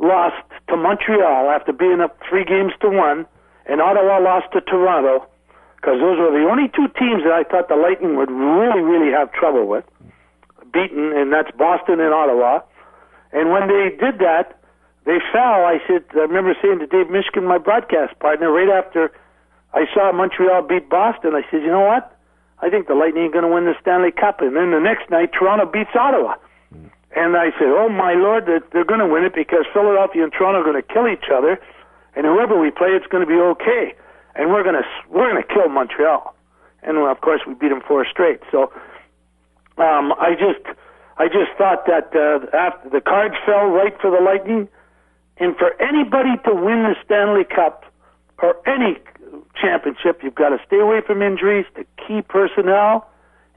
lost 0.00 0.42
to 0.68 0.76
Montreal 0.76 1.50
after 1.50 1.72
being 1.72 2.00
up 2.00 2.18
three 2.28 2.44
games 2.44 2.72
to 2.80 2.90
one, 2.90 3.26
and 3.66 3.80
Ottawa 3.80 4.18
lost 4.18 4.52
to 4.52 4.60
Toronto, 4.60 5.24
because 5.76 6.00
those 6.00 6.18
were 6.18 6.32
the 6.34 6.48
only 6.50 6.66
two 6.74 6.88
teams 6.98 7.22
that 7.22 7.32
I 7.32 7.44
thought 7.44 7.68
the 7.68 7.76
Lightning 7.76 8.16
would 8.16 8.30
really, 8.30 8.82
really 8.82 9.12
have 9.12 9.32
trouble 9.32 9.68
with, 9.68 9.84
beaten, 10.72 11.12
and 11.14 11.32
that's 11.32 11.50
Boston 11.56 12.00
and 12.00 12.12
Ottawa. 12.12 12.60
And 13.32 13.52
when 13.52 13.68
they 13.68 13.94
did 13.94 14.18
that, 14.18 14.58
they 15.06 15.18
fell. 15.32 15.62
I 15.62 15.78
said, 15.86 16.04
I 16.14 16.26
remember 16.26 16.56
saying 16.60 16.80
to 16.80 16.86
Dave 16.86 17.06
Mishkin, 17.06 17.46
my 17.46 17.58
broadcast 17.58 18.18
partner, 18.18 18.50
right 18.50 18.68
after 18.68 19.12
I 19.72 19.86
saw 19.94 20.12
Montreal 20.12 20.62
beat 20.62 20.88
Boston. 20.88 21.34
I 21.34 21.42
said, 21.50 21.62
you 21.62 21.70
know 21.70 21.86
what? 21.86 22.16
I 22.58 22.68
think 22.68 22.88
the 22.88 22.94
Lightning 22.94 23.24
are 23.24 23.30
going 23.30 23.44
to 23.44 23.52
win 23.52 23.64
the 23.64 23.74
Stanley 23.80 24.12
Cup. 24.12 24.40
And 24.40 24.56
then 24.56 24.70
the 24.70 24.80
next 24.80 25.08
night, 25.10 25.30
Toronto 25.32 25.66
beats 25.66 25.90
Ottawa. 25.94 26.34
And 27.12 27.36
I 27.36 27.50
said, 27.58 27.74
oh 27.74 27.88
my 27.88 28.14
lord, 28.14 28.46
they're, 28.46 28.84
going 28.84 29.00
to 29.00 29.06
win 29.06 29.24
it 29.24 29.34
because 29.34 29.66
Philadelphia 29.72 30.22
and 30.22 30.32
Toronto 30.32 30.60
are 30.60 30.64
going 30.64 30.80
to 30.80 30.86
kill 30.86 31.08
each 31.08 31.26
other, 31.32 31.58
and 32.14 32.24
whoever 32.24 32.58
we 32.58 32.70
play, 32.70 32.90
it's 32.90 33.06
going 33.06 33.26
to 33.26 33.26
be 33.26 33.40
okay. 33.58 33.94
And 34.36 34.50
we're 34.50 34.62
going 34.62 34.76
to 34.78 34.86
we're 35.10 35.28
going 35.28 35.42
to 35.42 35.48
kill 35.48 35.68
Montreal. 35.68 36.34
And 36.82 36.98
of 36.98 37.20
course, 37.20 37.40
we 37.46 37.54
beat 37.54 37.70
them 37.70 37.82
four 37.86 38.06
straight. 38.06 38.40
So 38.52 38.70
um, 39.76 40.14
I 40.22 40.38
just 40.38 40.62
I 41.18 41.26
just 41.26 41.50
thought 41.58 41.86
that 41.86 42.14
uh, 42.14 42.46
after 42.56 42.90
the 42.90 43.00
cards 43.00 43.34
fell 43.44 43.66
right 43.66 43.94
for 44.00 44.10
the 44.10 44.22
Lightning, 44.22 44.68
and 45.38 45.56
for 45.56 45.74
anybody 45.82 46.38
to 46.46 46.54
win 46.54 46.86
the 46.86 46.94
Stanley 47.04 47.44
Cup 47.44 47.90
or 48.38 48.54
any 48.68 48.98
championship, 49.60 50.22
you've 50.22 50.34
got 50.34 50.50
to 50.50 50.58
stay 50.66 50.78
away 50.78 51.00
from 51.06 51.22
injuries 51.22 51.66
to 51.76 51.84
key 52.06 52.22
personnel. 52.22 53.08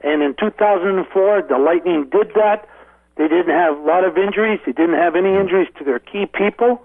And 0.02 0.22
in 0.22 0.34
2004, 0.38 1.42
the 1.48 1.58
Lightning 1.58 2.08
did 2.10 2.34
that. 2.34 2.68
They 3.16 3.28
didn't 3.28 3.54
have 3.54 3.78
a 3.78 3.80
lot 3.80 4.04
of 4.04 4.18
injuries. 4.18 4.60
They 4.66 4.72
didn't 4.72 4.98
have 4.98 5.16
any 5.16 5.34
injuries 5.34 5.68
to 5.78 5.84
their 5.84 5.98
key 5.98 6.26
people. 6.26 6.82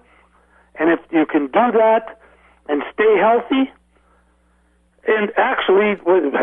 And 0.76 0.90
if 0.90 1.00
you 1.10 1.26
can 1.26 1.46
do 1.46 1.72
that 1.76 2.18
and 2.68 2.82
stay 2.94 3.18
healthy, 3.18 3.70
and 5.06 5.32
actually 5.36 5.96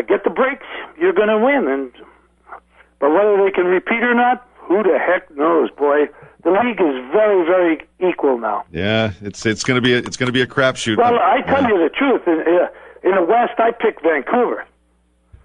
get 0.08 0.24
the 0.24 0.30
breaks, 0.30 0.66
you're 0.98 1.12
going 1.12 1.28
to 1.28 1.38
win. 1.38 1.68
And 1.68 1.92
but 2.98 3.10
whether 3.10 3.36
they 3.42 3.50
can 3.50 3.66
repeat 3.66 4.02
or 4.02 4.14
not, 4.14 4.46
who 4.56 4.82
the 4.82 4.98
heck 4.98 5.30
knows, 5.36 5.70
boy? 5.70 6.08
The 6.44 6.50
league 6.50 6.80
is 6.80 7.12
very, 7.12 7.44
very 7.44 7.86
equal 7.98 8.38
now. 8.38 8.64
Yeah, 8.70 9.12
it's 9.22 9.44
it's 9.44 9.64
going 9.64 9.76
to 9.76 9.82
be 9.82 9.94
a, 9.94 9.98
it's 9.98 10.16
going 10.16 10.28
to 10.28 10.32
be 10.32 10.42
a 10.42 10.46
crapshoot. 10.46 10.96
Well, 10.96 11.18
I 11.18 11.40
tell 11.42 11.62
yeah. 11.62 11.68
you 11.68 11.78
the 11.78 11.90
truth. 11.90 12.22
In, 12.26 12.38
in 13.02 13.14
the 13.16 13.22
West, 13.22 13.58
I 13.58 13.72
picked 13.72 14.02
Vancouver, 14.02 14.64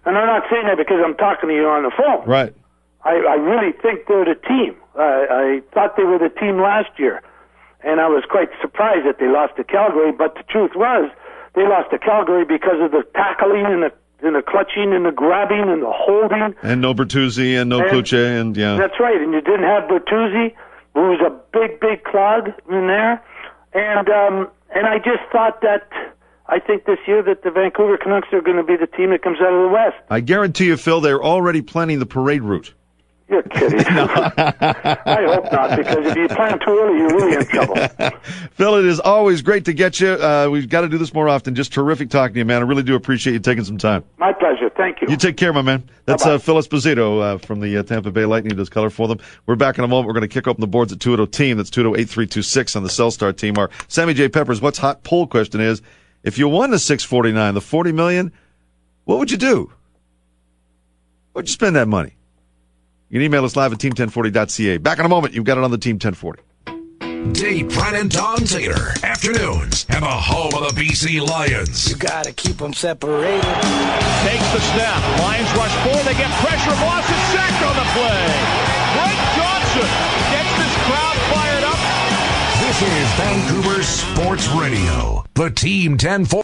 and 0.05 0.17
I'm 0.17 0.27
not 0.27 0.43
saying 0.51 0.67
that 0.67 0.77
because 0.77 1.01
I'm 1.03 1.15
talking 1.15 1.49
to 1.49 1.55
you 1.55 1.67
on 1.67 1.83
the 1.83 1.91
phone. 1.91 2.27
Right. 2.27 2.53
I, 3.03 3.15
I 3.15 3.35
really 3.35 3.73
think 3.73 4.07
they're 4.07 4.25
the 4.25 4.39
team. 4.47 4.75
I, 4.95 5.59
I 5.59 5.61
thought 5.73 5.97
they 5.97 6.03
were 6.03 6.19
the 6.19 6.29
team 6.29 6.61
last 6.61 6.91
year, 6.97 7.21
and 7.83 7.99
I 7.99 8.07
was 8.07 8.23
quite 8.29 8.49
surprised 8.61 9.05
that 9.07 9.17
they 9.19 9.27
lost 9.27 9.57
to 9.57 9.63
Calgary. 9.63 10.11
But 10.11 10.35
the 10.35 10.43
truth 10.43 10.71
was, 10.75 11.11
they 11.55 11.63
lost 11.63 11.91
to 11.91 11.99
Calgary 11.99 12.45
because 12.45 12.79
of 12.81 12.91
the 12.91 13.03
tackling 13.13 13.65
and 13.65 13.83
the 13.83 13.91
and 14.23 14.35
the 14.35 14.41
clutching 14.41 14.93
and 14.93 15.05
the 15.05 15.11
grabbing 15.11 15.67
and 15.67 15.81
the 15.83 15.91
holding. 15.91 16.55
And 16.63 16.81
no 16.81 16.93
Bertuzzi 16.93 17.59
and 17.59 17.69
no 17.69 17.81
and, 17.81 18.13
and 18.13 18.57
yeah. 18.57 18.77
That's 18.77 18.99
right. 18.99 19.19
And 19.19 19.33
you 19.33 19.41
didn't 19.41 19.63
have 19.63 19.83
Bertuzzi, 19.89 20.55
who 20.93 21.01
was 21.01 21.21
a 21.25 21.31
big, 21.57 21.79
big 21.79 22.03
clog 22.03 22.49
in 22.69 22.87
there. 22.87 23.23
And 23.73 24.09
um, 24.09 24.49
and 24.75 24.87
I 24.87 24.97
just 24.97 25.23
thought 25.31 25.61
that 25.61 25.89
I 26.47 26.59
think 26.59 26.85
this 26.85 26.99
year 27.07 27.23
that 27.23 27.43
the 27.43 27.51
Vancouver 27.51 27.97
Canucks 27.97 28.27
are 28.33 28.41
going 28.41 28.57
to 28.57 28.63
be 28.63 28.75
the 28.75 28.87
team 28.87 29.11
that 29.11 29.23
comes 29.23 29.39
out 29.39 29.53
of 29.53 29.61
the 29.61 29.73
West. 29.73 29.95
I 30.09 30.19
guarantee 30.19 30.65
you, 30.65 30.77
Phil, 30.77 31.01
they're 31.01 31.23
already 31.23 31.61
planning 31.61 31.99
the 31.99 32.05
parade 32.05 32.43
route. 32.43 32.73
You're 33.29 33.41
kidding. 33.43 33.79
I 33.87 35.25
hope 35.27 35.51
not, 35.51 35.77
because 35.77 36.05
if 36.05 36.15
you 36.15 36.27
plan 36.27 36.59
too 36.59 36.77
early, 36.77 36.99
you're 36.99 37.15
really 37.15 37.35
in 37.37 37.45
trouble. 37.45 37.75
Phil, 38.51 38.75
it 38.75 38.85
is 38.85 38.99
always 38.99 39.41
great 39.41 39.65
to 39.65 39.73
get 39.73 39.99
you. 39.99 40.09
Uh, 40.09 40.49
we've 40.51 40.67
got 40.67 40.81
to 40.81 40.89
do 40.89 40.97
this 40.97 41.13
more 41.13 41.29
often. 41.29 41.55
Just 41.55 41.71
terrific 41.71 42.09
talking 42.09 42.33
to 42.33 42.39
you, 42.39 42.45
man. 42.45 42.61
I 42.61 42.65
really 42.65 42.83
do 42.83 42.95
appreciate 42.95 43.33
you 43.33 43.39
taking 43.39 43.63
some 43.63 43.77
time. 43.77 44.03
My 44.17 44.33
pleasure. 44.33 44.69
Thank 44.75 45.01
you. 45.01 45.07
You 45.09 45.17
take 45.17 45.37
care, 45.37 45.53
my 45.53 45.61
man. 45.61 45.89
That's 46.05 46.25
uh, 46.25 46.37
Phil 46.37 46.55
Esposito 46.55 47.21
uh, 47.21 47.37
from 47.37 47.61
the 47.61 47.77
uh, 47.77 47.83
Tampa 47.83 48.11
Bay 48.11 48.25
Lightning 48.25 48.55
does 48.55 48.69
color 48.69 48.89
for 48.89 49.07
them. 49.07 49.19
We're 49.45 49.55
back 49.55 49.77
in 49.77 49.83
a 49.83 49.87
moment. 49.87 50.07
We're 50.07 50.13
going 50.13 50.27
to 50.29 50.33
kick 50.33 50.47
open 50.47 50.61
the 50.61 50.67
boards 50.67 50.91
at 50.91 50.99
280 50.99 51.31
team. 51.31 51.57
That's 51.57 51.69
280 51.69 52.77
on 52.77 52.83
the 52.83 52.89
Cellstar 52.89 53.35
team. 53.35 53.57
Our 53.57 53.69
Sammy 53.87 54.13
J. 54.13 54.27
Peppers, 54.29 54.61
what's 54.61 54.77
hot 54.77 55.03
poll 55.03 55.27
question 55.27 55.61
is, 55.61 55.81
if 56.23 56.37
you 56.37 56.47
won 56.49 56.71
the 56.71 56.79
649, 56.79 57.53
the 57.53 57.61
40 57.61 57.91
million, 57.93 58.31
what 59.05 59.19
would 59.19 59.31
you 59.31 59.37
do? 59.37 59.71
What'd 61.33 61.49
you 61.49 61.53
spend 61.53 61.75
that 61.75 61.87
money? 61.87 62.15
You 63.13 63.19
can 63.19 63.25
email 63.25 63.45
us 63.45 63.55
live 63.55 63.71
at 63.71 63.77
team1040.ca. 63.77 64.79
Back 64.79 64.97
in 64.97 65.05
a 65.05 65.07
moment. 65.07 65.35
You've 65.35 65.45
got 65.45 65.59
it 65.59 65.63
on 65.63 65.69
the 65.69 65.77
Team 65.77 65.99
1040. 66.01 66.41
Dave 67.31 67.69
Brent 67.69 67.95
and 67.95 68.09
Don 68.09 68.39
Taylor, 68.39 68.89
afternoons, 69.03 69.85
and 69.87 70.01
the 70.01 70.09
home 70.09 70.51
of 70.55 70.73
the 70.73 70.81
BC 70.81 71.21
Lions. 71.21 71.91
You 71.91 71.95
got 71.95 72.25
to 72.25 72.33
keep 72.33 72.57
them 72.57 72.73
separated. 72.73 73.43
Takes 74.25 74.49
the 74.49 74.61
snap. 74.73 74.97
Lions 75.21 75.45
rush 75.53 75.75
forward. 75.85 76.01
They 76.09 76.17
get 76.17 76.31
pressure. 76.41 76.73
Moss 76.81 77.05
is 77.05 77.23
sacked 77.29 77.61
on 77.61 77.75
the 77.77 77.85
play. 77.93 78.25
Brent 78.97 79.21
Johnson 79.37 79.89
gets 80.33 80.49
this 80.57 80.73
crowd 80.89 81.17
fired 81.29 81.65
up. 81.69 81.77
This 82.65 82.81
is 82.81 83.07
Vancouver 83.21 83.83
Sports 83.83 84.47
Radio, 84.57 85.23
the 85.35 85.51
Team 85.51 85.91
1040. 85.91 86.42